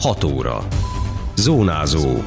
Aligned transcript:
6 0.00 0.24
óra. 0.24 0.66
Zónázó. 1.36 2.22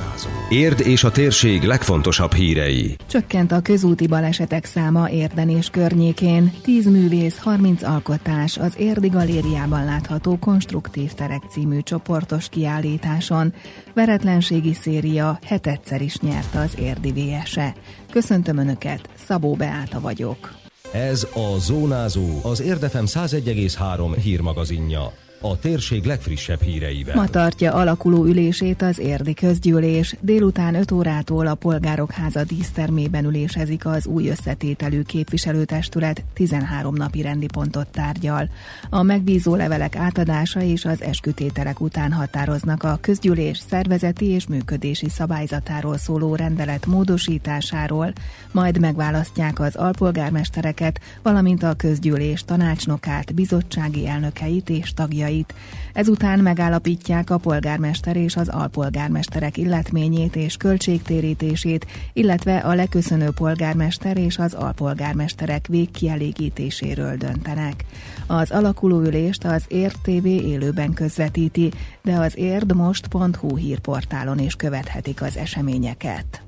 Érd 0.50 0.80
és 0.80 1.04
a 1.04 1.12
térség 1.12 1.64
legfontosabb 1.64 2.34
hírei. 2.34 2.96
Csökkent 3.08 3.52
a 3.52 3.62
közúti 3.62 4.08
balesetek 4.08 4.66
száma 4.66 5.10
Érden 5.10 5.50
és 5.50 5.70
környékén. 5.70 6.54
10 6.62 6.86
művész, 6.86 7.38
30 7.38 7.84
alkotás 7.84 8.58
az 8.58 8.74
Érdi 8.78 9.08
Galériában 9.08 9.86
látható 9.86 10.38
Konstruktív 10.40 11.14
Terek 11.14 11.42
című 11.50 11.80
csoportos 11.80 12.50
kiállításon. 12.50 13.54
Veretlenségi 13.94 14.74
széria 14.74 15.40
hetedszer 15.46 16.02
is 16.02 16.18
nyert 16.18 16.56
az 16.56 16.74
Érdi 16.80 17.12
VS-e. 17.12 17.74
Köszöntöm 18.12 18.58
Önöket, 18.58 19.10
Szabó 19.26 19.54
Beáta 19.54 20.00
vagyok. 20.00 20.54
Ez 20.92 21.28
a 21.34 21.60
Zónázó, 21.60 22.40
az 22.44 22.62
Érdefem 22.62 23.06
101,3 23.06 24.16
hírmagazinja 24.22 25.12
a 25.46 25.60
térség 25.60 26.04
legfrissebb 26.06 26.62
híreivel. 26.62 27.16
Ma 27.16 27.28
tartja 27.28 27.74
alakuló 27.74 28.26
ülését 28.26 28.82
az 28.82 29.00
érdi 29.00 29.34
közgyűlés. 29.34 30.16
Délután 30.22 30.76
5 30.76 30.92
órától 30.92 31.48
a 31.48 31.56
Polgárok 31.56 32.12
Háza 32.12 32.44
dísztermében 32.44 33.26
ülésezik 33.26 33.86
az 33.86 34.08
új 34.08 34.30
összetételű 34.30 35.02
képviselőtestület 35.02 36.24
13 36.34 36.96
napi 36.96 37.22
rendi 37.22 37.46
pontot 37.46 37.88
tárgyal. 37.88 38.50
A 38.90 39.04
megbízó 39.04 39.56
levelek 39.56 39.96
átadása 39.96 40.62
és 40.62 40.86
az 40.86 41.02
eskütételek 41.02 41.80
után 41.80 42.12
határoznak 42.12 42.84
a 42.84 42.98
közgyűlés 43.02 43.62
szervezeti 43.70 44.26
és 44.26 44.48
működési 44.48 45.10
szabályzatáról 45.10 45.98
szóló 45.98 46.36
rendelet 46.36 46.86
módosításáról, 46.86 48.14
majd 48.52 48.80
megválasztják 48.80 49.60
az 49.60 49.76
alpolgármestereket, 49.76 51.00
valamint 51.22 51.64
a 51.64 51.74
közgyűlés 51.74 52.44
tanácsnokát, 52.44 53.34
bizottsági 53.34 54.08
elnökeit 54.08 54.70
és 54.70 54.94
tagjait 54.94 55.32
jogait. 55.34 55.54
Ezután 55.94 56.40
megállapítják 56.40 57.30
a 57.30 57.38
polgármester 57.38 58.16
és 58.16 58.36
az 58.36 58.50
alpolgármesterek 58.50 59.58
illetményét 59.58 60.36
és 60.36 60.58
költségtérítését, 60.58 61.86
illetve 62.14 62.58
a 62.58 62.74
leköszönő 62.74 63.30
polgármester 63.36 64.18
és 64.18 64.38
az 64.38 64.54
alpolgármesterek 64.54 65.68
végkielégítéséről 65.68 67.16
döntenek. 67.16 67.86
Az 68.28 68.52
alakuló 68.52 69.00
ülést 69.00 69.44
az 69.44 69.64
Érd 69.68 69.96
TV 70.02 70.26
élőben 70.26 70.94
közvetíti, 70.94 71.72
de 72.02 72.14
az 72.14 72.38
érdmost.hu 72.38 73.56
hírportálon 73.56 74.40
is 74.40 74.56
követhetik 74.56 75.22
az 75.22 75.38
eseményeket. 75.38 76.44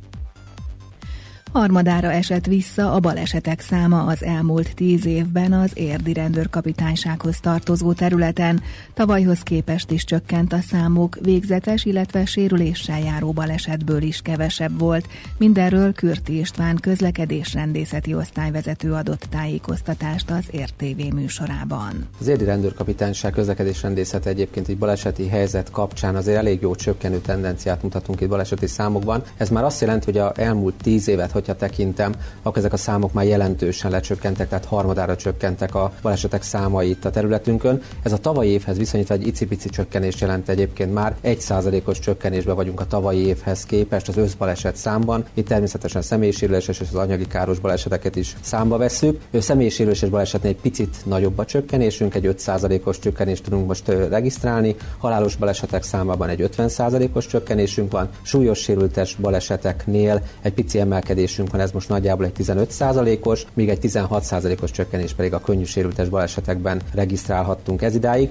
Harmadára 1.55 2.11
esett 2.11 2.45
vissza 2.45 2.93
a 2.93 2.99
balesetek 2.99 3.59
száma 3.59 4.03
az 4.03 4.23
elmúlt 4.23 4.75
tíz 4.75 5.05
évben 5.05 5.53
az 5.53 5.71
érdi 5.73 6.13
rendőrkapitánysághoz 6.13 7.39
tartozó 7.39 7.93
területen. 7.93 8.61
Tavalyhoz 8.93 9.39
képest 9.39 9.91
is 9.91 10.03
csökkent 10.03 10.53
a 10.53 10.59
számuk, 10.69 11.17
végzetes, 11.21 11.85
illetve 11.85 12.25
sérüléssel 12.25 12.99
járó 12.99 13.31
balesetből 13.31 14.01
is 14.01 14.21
kevesebb 14.21 14.79
volt. 14.79 15.07
Mindenről 15.37 15.93
Kürti 15.93 16.39
István 16.39 16.75
közlekedésrendészeti 16.75 18.13
osztályvezető 18.13 18.93
adott 18.93 19.27
tájékoztatást 19.29 20.29
az 20.31 20.43
értévé 20.51 21.09
műsorában. 21.13 22.07
Az 22.19 22.27
érdi 22.27 22.43
rendőrkapitányság 22.43 23.31
közlekedésrendészete 23.31 24.29
egyébként 24.29 24.67
egy 24.67 24.77
baleseti 24.77 25.27
helyzet 25.27 25.71
kapcsán 25.71 26.15
azért 26.15 26.37
elég 26.37 26.61
jó 26.61 26.75
csökkenő 26.75 27.17
tendenciát 27.19 27.83
mutatunk 27.83 28.21
itt 28.21 28.29
baleseti 28.29 28.67
számokban. 28.67 29.23
Ez 29.37 29.49
már 29.49 29.63
azt 29.63 29.81
jelenti, 29.81 30.05
hogy 30.05 30.17
a 30.17 30.31
elmúlt 30.35 30.75
tíz 30.81 31.07
évet, 31.07 31.31
hogy 31.31 31.43
hogyha 31.45 31.65
tekintem, 31.67 32.13
akkor 32.41 32.57
ezek 32.57 32.73
a 32.73 32.77
számok 32.77 33.13
már 33.13 33.25
jelentősen 33.25 33.91
lecsökkentek, 33.91 34.49
tehát 34.49 34.65
harmadára 34.65 35.15
csökkentek 35.15 35.75
a 35.75 35.91
balesetek 36.01 36.41
számai 36.41 36.89
itt 36.89 37.05
a 37.05 37.09
területünkön. 37.09 37.81
Ez 38.03 38.11
a 38.11 38.17
tavalyi 38.17 38.49
évhez 38.49 38.77
viszonyítva 38.77 39.13
egy 39.13 39.27
icipici 39.27 39.69
csökkenés 39.69 40.21
jelent 40.21 40.49
egyébként 40.49 40.93
már 40.93 41.15
egy 41.21 41.39
százalékos 41.39 41.99
csökkenésbe 41.99 42.53
vagyunk 42.53 42.79
a 42.79 42.85
tavalyi 42.85 43.25
évhez 43.25 43.65
képest 43.65 44.07
az 44.07 44.17
összbaleset 44.17 44.75
számban. 44.75 45.25
Itt 45.33 45.47
természetesen 45.47 46.01
személyisérüléses 46.01 46.79
és 46.79 46.87
az 46.91 46.95
anyagi 46.95 47.27
káros 47.27 47.59
baleseteket 47.59 48.15
is 48.15 48.35
számba 48.41 48.77
vesszük. 48.77 49.21
Személyisérüléses 49.39 50.09
balesetnél 50.09 50.51
egy 50.51 50.61
picit 50.61 50.97
nagyobb 51.05 51.37
a 51.37 51.45
csökkenésünk, 51.45 52.15
egy 52.15 52.35
5%-os 52.37 52.99
csökkenést 52.99 53.43
tudunk 53.43 53.67
most 53.67 53.87
regisztrálni. 53.87 54.75
Halálos 54.97 55.35
balesetek 55.35 55.83
számában 55.83 56.29
egy 56.29 56.49
50%-os 56.57 57.27
csökkenésünk 57.27 57.91
van. 57.91 58.09
Súlyos 58.21 58.59
sérültes 58.59 59.15
baleseteknél 59.15 60.21
egy 60.41 60.53
pici 60.53 60.79
emelkedés 60.79 61.34
csökkenésünk 61.35 61.51
van, 61.51 61.61
ez 61.61 61.71
most 61.71 61.89
nagyjából 61.89 62.25
egy 62.25 62.33
15 62.33 63.25
os 63.25 63.45
míg 63.53 63.69
egy 63.69 63.79
16 63.79 64.61
os 64.61 64.71
csökkenés 64.71 65.13
pedig 65.13 65.33
a 65.33 65.39
könnyű 65.39 65.63
sérültes 65.63 66.09
balesetekben 66.09 66.81
regisztrálhattunk 66.93 67.81
ez 67.81 67.95
idáig. 67.95 68.29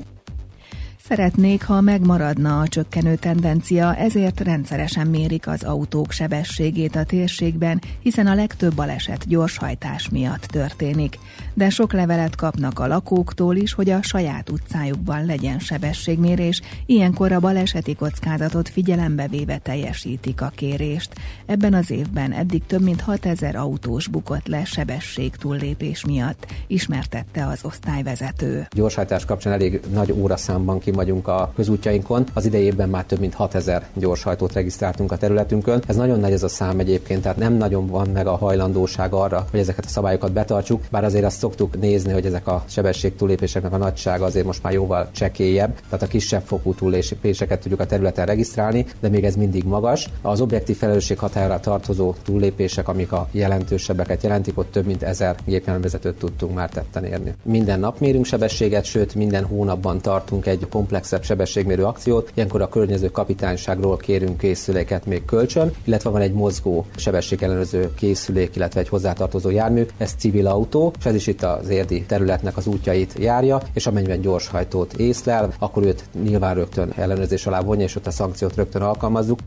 Szeretnék, 1.09 1.65
ha 1.65 1.81
megmaradna 1.81 2.61
a 2.61 2.69
csökkenő 2.69 3.15
tendencia, 3.15 3.95
ezért 3.95 4.41
rendszeresen 4.41 5.07
mérik 5.07 5.47
az 5.47 5.63
autók 5.63 6.11
sebességét 6.11 6.97
a 6.97 7.05
térségben, 7.05 7.81
hiszen 8.03 8.27
a 8.27 8.35
legtöbb 8.35 8.75
baleset 8.75 9.29
gyorshajtás 9.29 10.09
miatt 10.09 10.43
történik. 10.43 11.19
De 11.55 11.71
sok 11.71 11.93
levelet 11.93 12.37
kapnak 12.37 12.79
a 12.79 12.87
lakóktól 12.87 13.57
is, 13.57 13.73
hogy 13.73 13.91
a 13.91 14.03
saját 14.03 14.51
utcájukban 14.51 15.27
legyen 15.27 15.59
sebességmérés, 15.59 16.61
ilyenkor 16.87 17.33
a 17.33 17.41
baleseti 17.41 17.95
kockázatot 17.95 18.69
figyelembe 18.69 19.29
véve 19.29 19.59
teljesítik 19.59 20.41
a 20.41 20.53
kérést. 20.55 21.15
Ebben 21.47 21.75
az 21.75 21.91
évben 21.91 22.33
eddig 22.33 22.67
több 22.67 22.83
mint 22.83 23.01
6000 23.01 23.57
autós 23.57 24.09
bukott 24.09 24.47
le 24.47 24.65
sebesség 24.65 25.37
túllépés 25.37 26.05
miatt, 26.05 26.47
ismertette 26.67 27.47
az 27.47 27.61
osztályvezető. 27.65 28.67
Gyorshajtás 28.71 29.25
kapcsán 29.25 29.53
elég 29.53 29.81
nagy 29.93 30.13
óraszámban 30.13 30.79
ki 30.79 30.93
vagyunk 30.94 31.28
a 31.28 31.53
közútjainkon. 31.55 32.25
Az 32.34 32.47
idejében 32.47 32.88
már 32.88 33.05
több 33.05 33.21
mint 33.21 33.34
6000 33.34 33.87
gyorshajtót 33.94 34.53
regisztráltunk 34.53 35.12
a 35.12 35.16
területünkön. 35.16 35.82
Ez 35.87 35.97
nagyon 35.97 36.21
nagy 36.21 36.32
ez 36.32 36.43
a 36.43 36.49
szám 36.49 36.78
egyébként, 36.78 37.22
tehát 37.22 37.37
nem 37.37 37.53
nagyon 37.53 37.87
van 37.87 38.09
meg 38.09 38.27
a 38.27 38.37
hajlandóság 38.37 39.12
arra, 39.12 39.47
hogy 39.50 39.60
ezeket 39.60 39.84
a 39.84 39.88
szabályokat 39.88 40.32
betartsuk, 40.32 40.82
bár 40.91 41.05
azért 41.05 41.25
azt 41.25 41.38
szoktuk 41.38 41.81
nézni, 41.81 42.12
hogy 42.12 42.27
ezek 42.27 42.47
a 42.47 42.65
sebesség 42.66 43.16
túlépéseknek 43.16 43.72
a 43.72 43.77
nagysága 43.77 44.25
azért 44.25 44.47
most 44.47 44.62
már 44.62 44.72
jóval 44.72 45.09
csekélyebb, 45.12 45.75
tehát 45.75 46.03
a 46.03 46.06
kisebb 46.06 46.43
fokú 46.43 46.75
túlépéseket 46.75 47.61
tudjuk 47.61 47.81
a 47.81 47.87
területen 47.87 48.26
regisztrálni, 48.26 48.87
de 49.00 49.09
még 49.09 49.25
ez 49.25 49.37
mindig 49.37 49.65
magas. 49.65 50.09
Az 50.22 50.41
objektív 50.41 50.76
felelősség 50.76 51.19
határa 51.19 51.61
tartozó 51.61 52.15
túllépések, 52.25 52.88
amik 52.88 53.12
a 53.12 53.28
jelentősebbeket 53.31 54.22
jelentik, 54.22 54.59
ott 54.59 54.72
több 54.72 54.87
mint 54.87 55.03
ezer 55.03 55.37
gépjárművezetőt 55.44 56.19
tudtunk 56.19 56.55
már 56.55 56.69
tetten 56.69 57.05
érni. 57.05 57.34
Minden 57.43 57.81
nap 57.81 58.00
mérünk 58.00 58.25
sebességet, 58.25 58.84
sőt 58.84 59.15
minden 59.15 59.44
hónapban 59.44 60.00
tartunk 60.00 60.47
egy 60.47 60.66
komplexebb 60.84 61.25
sebességmérő 61.25 61.84
akciót, 61.84 62.31
ilyenkor 62.34 62.62
a 62.62 62.69
környező 62.69 63.11
kapitányságról 63.11 63.97
kérünk 63.97 64.39
készüléket 64.39 65.06
még 65.06 65.25
kölcsön, 65.25 65.72
illetve 65.84 66.11
van 66.11 66.21
egy 66.21 66.33
mozgó 66.33 66.87
sebességellenőrző 66.97 67.95
készülék, 67.95 68.56
illetve 68.56 68.81
egy 68.81 68.89
hozzátartozó 68.89 69.50
jármű, 69.50 69.87
ez 69.99 70.15
civil 70.19 70.47
autó, 70.47 70.93
és 70.99 71.05
ez 71.05 71.15
is 71.15 71.27
itt 71.27 71.43
az 71.43 71.69
érdi 71.69 72.03
területnek 72.03 72.56
az 72.56 72.67
útjait 72.67 73.15
járja, 73.19 73.61
és 73.73 73.87
amennyiben 73.87 74.21
gyorshajtót 74.21 74.93
észlel, 74.93 75.53
akkor 75.59 75.83
őt 75.83 76.05
nyilván 76.23 76.55
rögtön 76.55 76.93
ellenőrzés 76.97 77.47
alá 77.47 77.61
vonja, 77.61 77.84
és 77.84 77.97
ott 77.97 78.06
a 78.06 78.11
szankciót 78.11 78.56
rögtön 78.56 78.83
alkalmazzuk. 78.83 79.39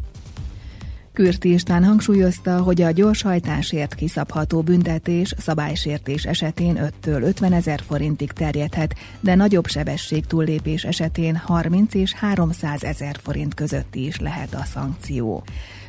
Kürti 1.17 1.53
István 1.53 1.83
hangsúlyozta, 1.83 2.61
hogy 2.61 2.81
a 2.81 2.91
gyorshajtásért 2.91 3.95
kiszabható 3.95 4.61
büntetés 4.61 5.33
szabálysértés 5.37 6.25
esetén 6.25 6.91
5-től 7.03 7.23
50 7.23 7.53
ezer 7.53 7.81
forintig 7.87 8.31
terjedhet, 8.31 8.95
de 9.19 9.35
nagyobb 9.35 9.67
sebesség 9.67 10.25
túllépés 10.25 10.83
esetén 10.83 11.35
30 11.35 11.93
és 11.93 12.13
300 12.13 12.83
ezer 12.83 13.15
forint 13.23 13.53
közötti 13.53 14.05
is 14.05 14.19
lehet 14.19 14.53
a 14.53 14.63
szankció. 14.63 15.43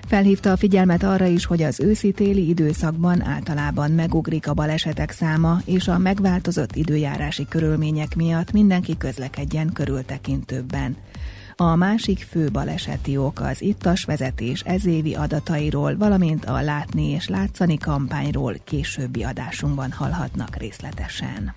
Felhívta 0.06 0.50
a 0.50 0.56
figyelmet 0.56 1.02
arra 1.02 1.26
is, 1.26 1.44
hogy 1.44 1.62
az 1.62 1.80
őszi-téli 1.80 2.48
időszakban 2.48 3.22
általában 3.22 3.90
megugrik 3.90 4.48
a 4.48 4.54
balesetek 4.54 5.10
száma, 5.10 5.60
és 5.64 5.88
a 5.88 5.98
megváltozott 5.98 6.76
időjárási 6.76 7.46
körülmények 7.48 8.16
miatt 8.16 8.52
mindenki 8.52 8.96
közlekedjen 8.96 9.72
körültekintőbben. 9.72 10.96
A 11.60 11.76
másik 11.76 12.18
fő 12.18 12.50
baleseti 12.50 13.16
ok 13.16 13.40
az 13.40 13.62
ittas 13.62 14.04
vezetés 14.04 14.60
ezévi 14.60 15.14
adatairól, 15.14 15.96
valamint 15.96 16.44
a 16.44 16.60
látni 16.60 17.10
és 17.10 17.28
látszani 17.28 17.78
kampányról 17.78 18.54
későbbi 18.64 19.24
adásunkban 19.24 19.92
hallhatnak 19.92 20.56
részletesen. 20.56 21.54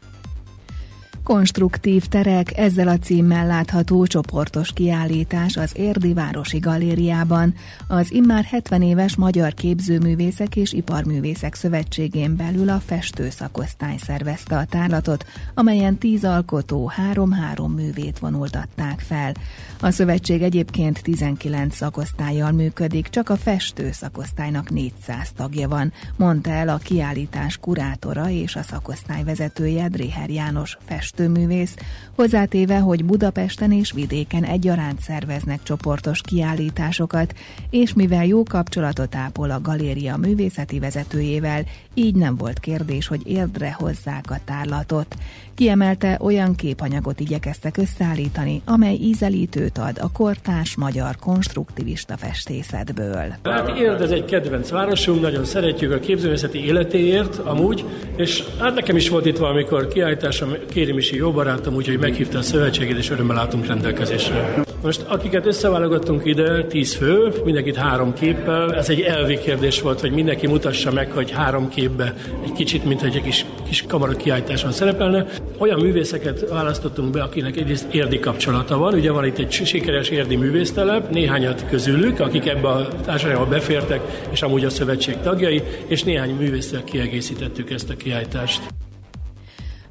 Konstruktív 1.24 2.06
terek 2.06 2.58
ezzel 2.58 2.88
a 2.88 2.98
címmel 2.98 3.48
látható 3.48 4.06
csoportos 4.06 4.72
kiállítás 4.74 5.58
az 5.58 5.72
Érdi 5.78 6.14
Városi 6.14 6.58
Galériában. 6.58 7.54
Az 7.88 8.12
immár 8.12 8.44
70 8.44 8.82
éves 8.82 9.16
Magyar 9.16 9.54
Képzőművészek 9.54 10.56
és 10.56 10.74
Iparművészek 10.74 11.56
Szövetségén 11.56 12.36
belül 12.36 12.70
a 12.70 12.82
festő 12.86 13.30
szakosztály 13.30 13.98
szervezte 13.98 14.58
a 14.58 14.66
tárlatot, 14.66 15.26
amelyen 15.54 15.98
tíz 15.98 16.24
alkotó 16.24 16.88
három-három 16.88 17.72
művét 17.72 18.20
vonultatták 18.20 19.00
fel. 19.00 19.34
A 19.80 19.92
szövetség 19.92 20.42
egyébként 20.42 21.04
19 21.04 21.76
szakosztályjal 21.76 22.52
működik, 22.52 23.08
csak 23.08 23.30
a 23.30 23.38
festő 23.38 23.92
szakosztálynak 23.92 24.70
400 24.70 25.32
tagja 25.36 25.68
van, 25.68 25.94
mondta 26.18 26.50
el 26.50 26.70
a 26.70 26.78
kiállítás 26.78 27.58
kurátora 27.58 28.30
és 28.30 28.56
a 28.56 28.62
szakosztály 28.62 29.24
vezetője 29.24 29.88
Dréher 29.88 30.30
János 30.30 30.78
festő 30.86 31.11
festőművész, 31.12 31.76
hozzátéve, 32.16 32.80
hogy 32.80 33.06
Budapesten 33.06 33.72
és 33.72 33.92
vidéken 33.92 34.44
egyaránt 34.44 35.02
szerveznek 35.02 35.64
csoportos 35.64 36.22
kiállításokat, 36.22 37.34
és 37.70 37.94
mivel 37.94 38.26
jó 38.26 38.44
kapcsolatot 38.44 39.16
ápol 39.16 39.52
a 39.52 39.62
galéria 39.62 40.18
művészeti 40.18 40.80
vezetőjével, 40.80 41.64
így 41.94 42.16
nem 42.16 42.36
volt 42.36 42.60
kérdés, 42.60 43.08
hogy 43.08 43.28
érdre 43.28 43.74
hozzák 43.74 44.32
a 44.32 44.40
tárlatot. 44.46 45.16
Kiemelte, 45.62 46.18
olyan 46.22 46.56
képanyagot 46.56 47.20
igyekeztek 47.20 47.78
összeállítani, 47.78 48.62
amely 48.66 48.94
ízelítőt 48.94 49.78
ad 49.78 49.98
a 50.00 50.12
kortárs 50.12 50.76
magyar 50.76 51.16
konstruktivista 51.16 52.18
festészetből. 52.18 53.36
Hát 53.44 53.78
Érd 53.78 54.02
ez 54.02 54.12
egy 54.12 54.26
kedvenc 54.26 54.70
városunk, 54.70 55.22
nagyon 55.22 55.46
szeretjük 55.46 55.92
a 55.92 56.00
képzőművészeti 56.00 56.66
életéért 56.66 57.38
amúgy, 57.38 57.86
és 58.16 58.44
hát 58.60 58.76
nekem 58.76 58.96
is 58.96 59.10
volt 59.10 59.26
itt 59.26 59.38
valamikor 59.38 59.88
kiállításom, 59.88 60.50
Kéri 60.70 60.92
Misi 60.92 61.16
jó 61.16 61.32
barátom, 61.32 61.76
úgyhogy 61.76 62.00
meghívta 62.00 62.38
a 62.38 62.42
szövetségét, 62.42 62.98
és 62.98 63.10
örömmel 63.10 63.36
látunk 63.36 63.66
rendelkezésre. 63.66 64.64
Most 64.84 65.02
akiket 65.08 65.46
összeválogattunk 65.46 66.26
ide, 66.26 66.64
tíz 66.64 66.96
fő, 66.96 67.32
mindenkit 67.46 67.76
három 67.76 68.14
képpel, 68.14 68.76
ez 68.76 68.90
egy 68.90 69.02
elvi 69.02 69.40
kérdés 69.40 69.82
volt, 69.82 70.00
hogy 70.00 70.12
mindenki 70.12 70.48
mutassa 70.48 70.92
meg, 70.92 71.12
hogy 71.12 71.32
három 71.32 71.70
képbe 71.70 72.14
egy 72.44 72.52
kicsit, 72.52 72.86
mint 72.86 73.02
egy 73.02 73.22
kis, 73.22 73.46
kis 73.68 73.86
kamara 73.88 74.16
kiállításon 74.16 74.72
szerepelne. 74.72 75.26
Olyan 75.58 75.80
művészeket 75.80 76.50
választottunk 76.50 77.12
be, 77.12 77.22
akinek 77.22 77.58
egyrészt 77.58 77.94
érdi 77.94 78.20
kapcsolata 78.20 78.78
van. 78.78 78.94
Ugye 78.94 79.12
van 79.12 79.26
itt 79.26 79.38
egy 79.38 79.52
sikeres 79.52 80.10
érdi 80.10 80.36
művésztelep, 80.36 81.10
néhányat 81.10 81.66
közülük, 81.70 82.20
akik 82.20 82.48
ebbe 82.48 82.68
a 82.68 82.88
társadalomba 83.06 83.50
befértek, 83.50 84.02
és 84.32 84.42
amúgy 84.42 84.66
a 84.66 84.70
szövetség 84.70 85.16
tagjai, 85.24 85.62
és 85.88 86.04
néhány 86.04 86.36
művésszel 86.36 86.84
kiegészítettük 86.84 87.72
ezt 87.72 87.90
a 87.90 87.96
kiállítást. 87.96 88.62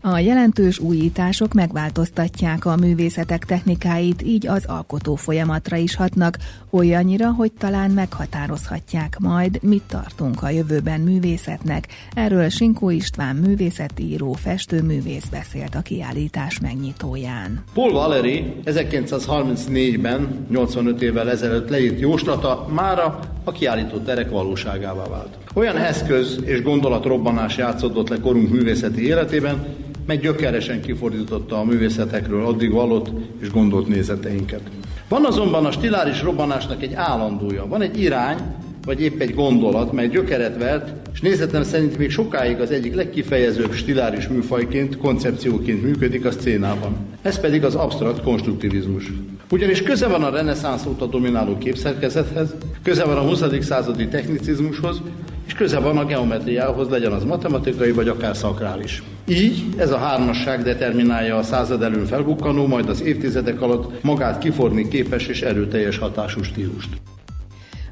A 0.03 0.19
jelentős 0.19 0.79
újítások 0.79 1.53
megváltoztatják 1.53 2.65
a 2.65 2.77
művészetek 2.77 3.45
technikáit, 3.45 4.23
így 4.23 4.47
az 4.47 4.65
alkotó 4.67 5.15
folyamatra 5.15 5.77
is 5.77 5.95
hatnak, 5.95 6.37
olyannyira, 6.71 7.33
hogy 7.33 7.53
talán 7.53 7.91
meghatározhatják 7.91 9.17
majd, 9.19 9.59
mit 9.63 9.83
tartunk 9.89 10.43
a 10.43 10.51
jövőben 10.51 11.01
művészetnek. 11.01 11.87
Erről 12.15 12.49
Sinkó 12.49 12.91
István 12.91 13.37
művészetíró, 13.37 14.33
festőművész 14.33 15.27
beszélt 15.31 15.75
a 15.75 15.81
kiállítás 15.81 16.61
megnyitóján. 16.61 17.65
Paul 17.75 17.93
Valéry 17.93 18.55
1934-ben, 18.65 20.47
85 20.51 21.03
évvel 21.03 21.31
ezelőtt 21.31 21.69
leírt 21.69 22.01
jóslata 22.01 22.69
mára 22.75 23.19
a 23.45 23.53
kiállító 23.53 23.99
terek 23.99 24.31
valóságává 24.31 25.05
vált. 25.09 25.39
Olyan 25.55 25.77
eszköz 25.77 26.39
és 26.45 26.63
gondolatrobbanás 26.63 27.57
játszódott 27.57 28.09
le 28.09 28.21
korunk 28.21 28.51
művészeti 28.51 29.07
életében, 29.07 29.89
mely 30.11 30.19
gyökeresen 30.19 30.81
kifordította 30.81 31.59
a 31.59 31.65
művészetekről 31.65 32.47
addig 32.47 32.73
valott 32.73 33.11
és 33.41 33.51
gondolt 33.51 33.89
nézeteinket. 33.89 34.61
Van 35.09 35.25
azonban 35.25 35.65
a 35.67 35.71
stiláris 35.71 36.23
robbanásnak 36.23 36.83
egy 36.83 36.95
állandója, 36.95 37.67
van 37.67 37.83
egy 37.83 38.01
irány, 38.01 38.37
vagy 38.85 39.01
épp 39.01 39.21
egy 39.21 39.35
gondolat, 39.35 39.93
mely 39.93 40.09
gyökeret 40.09 40.59
vert, 40.59 41.09
és 41.13 41.21
nézetem 41.21 41.63
szerint 41.63 41.99
még 41.99 42.11
sokáig 42.11 42.61
az 42.61 42.71
egyik 42.71 42.95
legkifejezőbb 42.95 43.73
stiláris 43.73 44.29
műfajként, 44.29 44.97
koncepcióként 44.97 45.83
működik 45.83 46.25
a 46.25 46.31
szcénában. 46.31 46.97
Ez 47.23 47.41
pedig 47.41 47.65
az 47.65 47.75
absztrakt 47.75 48.23
konstruktivizmus. 48.23 49.13
Ugyanis 49.51 49.83
köze 49.83 50.07
van 50.09 50.23
a 50.23 50.31
reneszánsz 50.31 50.87
óta 50.87 51.07
domináló 51.07 51.59
képszerkezethez, 51.59 52.55
köze 52.83 53.05
van 53.05 53.17
a 53.17 53.29
20. 53.29 53.43
századi 53.61 54.09
technicizmushoz, 54.09 55.03
és 55.47 55.55
köze 55.55 55.79
van 55.79 55.99
a 55.99 56.05
geometriához, 56.05 56.89
legyen 56.89 57.13
az 57.13 57.25
matematikai 57.25 57.93
vagy 57.93 58.09
akár 58.09 58.37
szakrális. 58.37 59.03
Így 59.31 59.65
ez 59.77 59.91
a 59.91 59.99
hármasság 59.99 60.63
determinálja 60.63 61.37
a 61.37 61.43
század 61.43 61.83
előn 61.83 62.07
felbukkanó, 62.07 62.67
majd 62.67 62.89
az 62.89 63.01
évtizedek 63.03 63.61
alatt 63.61 64.03
magát 64.03 64.39
kiforni 64.39 64.89
képes 64.89 65.27
és 65.27 65.43
erőteljes 65.43 65.99
hatású 65.99 66.43
stílust. 66.43 66.89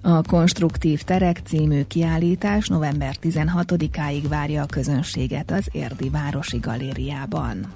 A 0.02 0.22
Konstruktív 0.22 1.02
Terek 1.02 1.40
című 1.44 1.82
kiállítás 1.82 2.68
november 2.68 3.14
16-áig 3.22 4.22
várja 4.28 4.62
a 4.62 4.66
közönséget 4.66 5.50
az 5.50 5.68
Érdi 5.72 6.08
Városi 6.08 6.58
Galériában. 6.58 7.66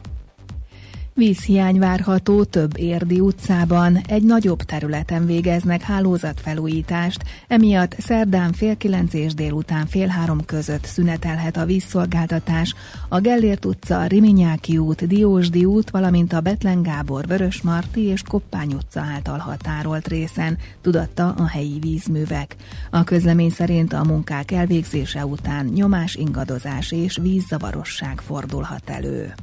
Vízhiány 1.15 1.79
várható 1.79 2.45
több 2.45 2.79
érdi 2.79 3.21
utcában, 3.21 3.99
egy 4.09 4.23
nagyobb 4.23 4.63
területen 4.63 5.27
végeznek 5.27 5.83
hálózatfelújítást, 5.83 7.25
emiatt 7.49 7.95
szerdán 7.99 8.53
fél 8.53 8.77
kilenc 8.77 9.15
és 9.15 9.35
délután 9.35 9.87
fél 9.87 10.07
három 10.07 10.45
között 10.45 10.85
szünetelhet 10.85 11.57
a 11.57 11.65
vízszolgáltatás 11.65 12.75
a 13.09 13.21
Gellért 13.21 13.65
utca, 13.65 14.07
Riminyáki 14.07 14.79
út, 14.79 15.07
Diósdi 15.07 15.65
út, 15.65 15.91
valamint 15.91 16.33
a 16.33 16.41
Betlen 16.41 16.83
Gábor, 16.83 17.27
Vörösmarty 17.27 17.97
és 17.97 18.23
Koppány 18.23 18.73
utca 18.73 19.01
által 19.01 19.39
határolt 19.39 20.09
részen, 20.09 20.59
tudatta 20.81 21.35
a 21.37 21.47
helyi 21.47 21.79
vízművek. 21.81 22.57
A 22.91 23.05
közlemény 23.05 23.51
szerint 23.51 23.93
a 23.93 24.05
munkák 24.05 24.51
elvégzése 24.51 25.27
után 25.27 25.67
nyomás 25.67 26.15
ingadozás 26.15 26.93
és 26.93 27.19
vízzavarosság 27.23 28.21
fordulhat 28.21 28.91
elő. 28.91 29.35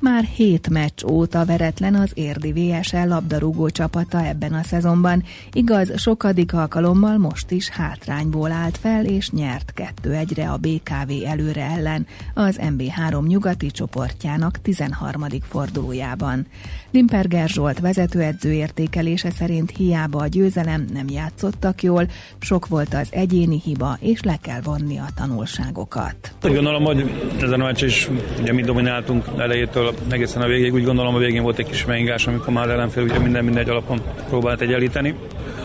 Már 0.00 0.24
hét 0.24 0.68
meccs 0.68 1.04
óta 1.04 1.44
veretlen 1.44 1.94
az 1.94 2.10
érdi 2.14 2.52
VSL 2.52 3.06
labdarúgó 3.06 3.68
csapata 3.68 4.24
ebben 4.26 4.52
a 4.52 4.62
szezonban. 4.62 5.22
Igaz, 5.52 6.00
sokadik 6.00 6.54
alkalommal 6.54 7.18
most 7.18 7.50
is 7.50 7.68
hátrányból 7.68 8.52
állt 8.52 8.76
fel, 8.76 9.04
és 9.04 9.30
nyert 9.30 9.72
2-1-re 10.02 10.50
a 10.50 10.56
BKV 10.56 11.26
előre 11.26 11.62
ellen 11.62 12.06
az 12.34 12.60
MB3 12.62 13.26
nyugati 13.26 13.70
csoportjának 13.70 14.60
13. 14.62 15.24
fordulójában. 15.42 16.46
Limperger 16.90 17.48
Zsolt 17.48 17.80
vezetőedző 17.80 18.52
értékelése 18.52 19.30
szerint 19.30 19.76
hiába 19.76 20.18
a 20.18 20.26
győzelem 20.26 20.84
nem 20.92 21.08
játszottak 21.08 21.82
jól, 21.82 22.08
sok 22.38 22.66
volt 22.66 22.94
az 22.94 23.08
egyéni 23.10 23.60
hiba, 23.64 23.96
és 24.00 24.22
le 24.22 24.38
kell 24.42 24.60
vonni 24.60 24.98
a 24.98 25.06
tanulságokat. 25.16 26.34
Úgy 26.44 26.54
gondolom, 26.54 26.84
hogy 26.84 27.10
ezen 27.40 27.60
a 27.60 27.64
meccs 27.64 27.82
is 27.82 28.08
ugye 28.40 28.52
mi 28.52 28.62
domináltunk 28.62 29.24
elejétől 29.38 29.89
egészen 30.10 30.42
a 30.42 30.46
végéig. 30.46 30.72
Úgy 30.72 30.84
gondolom, 30.84 31.14
a 31.14 31.18
végén 31.18 31.42
volt 31.42 31.58
egy 31.58 31.66
kis 31.66 31.84
megingás, 31.84 32.26
amikor 32.26 32.52
már 32.52 32.68
ellenfél 32.68 33.02
ugye 33.02 33.18
minden 33.18 33.44
mindegy 33.44 33.68
alapon 33.68 34.00
próbált 34.28 34.60
egyenlíteni. 34.60 35.14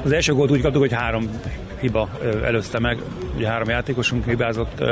Az 0.04 0.12
első 0.12 0.34
gólt 0.34 0.52
úgy 0.52 0.62
kaptuk, 0.62 0.82
hogy 0.82 0.94
három 0.94 1.30
hiba 1.86 2.10
előzte 2.44 2.80
meg. 2.80 2.98
Ugye 3.36 3.48
három 3.48 3.70
játékosunk 3.70 4.26
hibázott, 4.26 4.84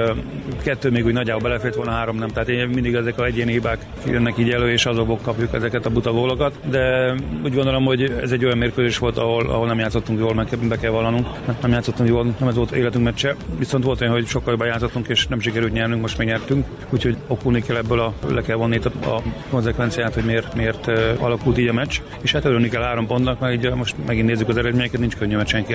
kettő 0.63 0.90
még 0.90 1.06
úgy 1.06 1.13
nagyjából 1.13 1.44
belefért 1.44 1.75
volna, 1.75 1.92
három 1.92 2.18
nem. 2.18 2.28
Tehát 2.28 2.68
mindig 2.74 2.94
ezek 2.94 3.19
a 3.19 3.25
egyéni 3.25 3.51
hibák 3.51 3.86
jönnek 4.06 4.38
így 4.38 4.50
elő, 4.50 4.72
és 4.72 4.86
azokból 4.86 5.19
kapjuk 5.22 5.54
ezeket 5.54 5.86
a 5.86 5.90
buta 5.90 6.12
gólokat. 6.12 6.57
De 6.69 7.13
úgy 7.44 7.54
gondolom, 7.54 7.86
hogy 7.86 8.01
ez 8.22 8.31
egy 8.31 8.45
olyan 8.45 8.57
mérkőzés 8.57 8.98
volt, 8.98 9.18
ahol, 9.18 9.50
ahol 9.50 9.68
nem 9.68 9.80
játszottunk 9.80 10.20
jól, 10.20 10.34
meg 10.34 10.48
be 10.67 10.77
kell 10.77 10.91
vallanunk. 10.91 11.27
Nem 11.62 11.72
játszottunk 11.72 12.10
jól, 12.10 12.36
nem 12.39 12.48
ez 12.48 12.56
volt 12.56 12.72
életünk 12.72 13.03
meccse. 13.03 13.36
Viszont 13.58 13.84
volt 13.84 14.01
olyan, 14.01 14.13
hogy 14.13 14.27
sokkal 14.27 14.51
jobban 14.51 14.67
játszottunk, 14.67 15.08
és 15.08 15.27
nem 15.27 15.39
sikerült 15.39 15.74
nyernünk, 15.74 16.01
most 16.01 16.17
még 16.17 16.27
nyertünk. 16.27 16.65
Úgyhogy 16.89 17.17
okulni 17.27 17.62
kell 17.62 17.75
ebből 17.75 18.00
a, 18.00 18.13
le 18.27 18.41
kell 18.41 18.56
vonni 18.56 18.79
a, 18.84 19.08
a 19.10 19.22
konzekvenciát, 19.50 20.13
hogy 20.13 20.24
miért, 20.25 20.56
miért 20.56 20.88
alakult 21.20 21.58
így 21.58 21.67
a 21.67 21.74
meccs. 21.74 22.01
És 22.22 22.32
hát 22.32 22.46
örülni 22.46 22.70
kell 22.70 22.82
három 22.82 23.08
pontnak, 23.08 23.39
mert 23.39 23.53
így 23.53 23.74
most 23.74 23.96
megint 24.06 24.27
nézzük 24.27 24.50
az 24.50 24.58
eredményeket, 24.58 25.00
nincs 25.00 25.15
könnyű 25.15 25.36
meccs 25.36 25.50
senki. 25.50 25.74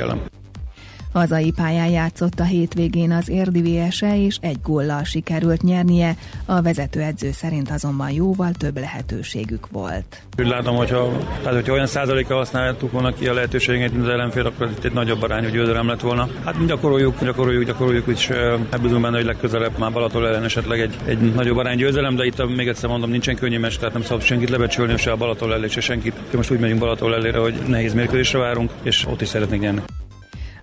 Hazai 1.13 1.51
pályán 1.51 1.89
játszott 1.89 2.41
a 2.41 2.45
hétvégén 2.45 3.13
az 3.13 3.29
érdi 3.29 3.63
VSE, 3.63 4.25
és 4.25 4.37
egy 4.41 4.59
góllal 4.63 5.05
sikerült 5.05 5.63
nyernie, 5.63 6.17
a 6.47 6.63
vezetőedző 6.63 7.31
szerint 7.33 7.71
azonban 7.71 8.11
jóval 8.11 8.51
több 8.59 8.79
lehetőségük 8.79 9.67
volt. 9.71 10.23
Úgy 10.39 10.47
látom, 10.47 10.77
hogyha, 10.77 11.19
tehát, 11.43 11.55
hogyha 11.55 11.73
olyan 11.73 11.87
százaléka 11.87 12.35
használtuk 12.35 12.93
volna 12.93 13.13
ki 13.13 13.27
a 13.27 13.35
lehetőséget, 13.35 13.93
mint 13.93 14.05
az 14.05 14.11
ellenfél, 14.11 14.47
akkor 14.47 14.71
itt 14.71 14.85
egy 14.85 14.93
nagyobb 14.93 15.23
arányú 15.23 15.49
győzelem 15.49 15.87
lett 15.87 16.01
volna. 16.01 16.29
Hát 16.45 16.67
gyakoroljuk, 16.67 17.25
gyakoroljuk, 17.25 17.65
gyakoroljuk, 17.65 18.07
és 18.07 18.29
ebből 18.71 19.01
benne, 19.01 19.17
hogy 19.17 19.27
legközelebb 19.27 19.79
már 19.79 19.93
Balaton 19.93 20.27
ellen 20.27 20.45
esetleg 20.45 20.81
egy, 20.81 20.97
egy 21.05 21.35
nagyobb 21.35 21.57
arány 21.57 21.77
győzelem, 21.77 22.17
de 22.17 22.25
itt 22.25 22.57
még 22.57 22.69
egyszer 22.69 22.89
mondom, 22.89 23.11
nincsen 23.11 23.37
könnyű 23.37 23.59
meccs, 23.59 23.77
tehát 23.77 23.93
nem 23.93 24.03
szabad 24.03 24.23
senkit 24.23 24.51
lebecsülni, 24.51 24.97
se 24.97 25.11
a 25.11 25.17
Balaton 25.17 25.53
ellé, 25.53 25.69
se 25.69 25.81
senkit. 25.81 26.15
Most 26.33 26.51
úgy 26.51 26.59
megyünk 26.59 26.81
Balaton 26.81 27.13
ellére, 27.13 27.39
hogy 27.39 27.55
nehéz 27.67 27.95
mérkőzésre 27.95 28.39
várunk, 28.39 28.71
és 28.83 29.07
ott 29.07 29.21
is 29.21 29.29
szeretnék 29.29 29.61
nyerni. 29.61 29.83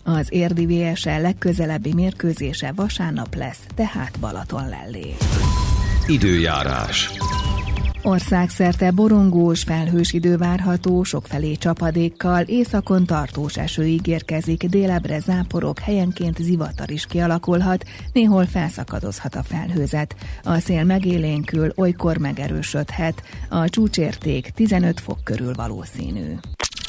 Az 0.07 0.27
érdi 0.29 0.65
VSL 0.65 1.21
legközelebbi 1.21 1.93
mérkőzése 1.93 2.71
vasárnap 2.75 3.35
lesz, 3.35 3.59
tehát 3.75 4.19
Balaton 4.19 4.69
lellé. 4.69 5.15
Időjárás. 6.07 7.11
Országszerte 8.03 8.91
borongós, 8.91 9.63
felhős 9.63 10.13
idő 10.13 10.37
várható, 10.37 11.03
sokfelé 11.03 11.55
csapadékkal, 11.55 12.41
északon 12.41 13.05
tartós 13.05 13.57
eső 13.57 13.85
ígérkezik, 13.85 14.65
délebre 14.65 15.19
záporok, 15.19 15.79
helyenként 15.79 16.37
zivatar 16.37 16.91
is 16.91 17.05
kialakulhat, 17.05 17.85
néhol 18.13 18.45
felszakadozhat 18.45 19.35
a 19.35 19.43
felhőzet. 19.43 20.15
A 20.43 20.59
szél 20.59 20.83
megélénkül, 20.83 21.71
olykor 21.75 22.17
megerősödhet, 22.17 23.23
a 23.49 23.69
csúcsérték 23.69 24.49
15 24.49 24.99
fok 24.99 25.23
körül 25.23 25.53
valószínű. 25.53 26.33